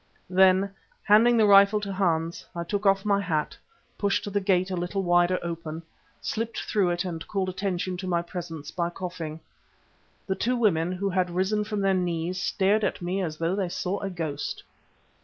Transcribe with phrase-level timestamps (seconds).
[0.31, 0.71] Then,
[1.03, 3.55] handing the rifle to Hans, I took off my hat,
[3.99, 5.83] pushed the gate a little wider open,
[6.21, 9.41] slipped through it and called attention to my presence by coughing.
[10.25, 13.69] The two women, who had risen from their knees, stared at me as though they
[13.69, 14.63] saw a ghost.